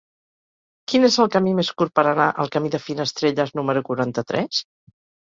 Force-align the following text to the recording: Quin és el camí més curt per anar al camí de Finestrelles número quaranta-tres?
Quin 0.93 1.03
és 1.09 1.17
el 1.23 1.27
camí 1.35 1.53
més 1.59 1.69
curt 1.81 1.93
per 1.99 2.05
anar 2.11 2.25
al 2.45 2.49
camí 2.55 2.71
de 2.77 2.79
Finestrelles 2.87 3.53
número 3.61 3.85
quaranta-tres? 3.91 4.65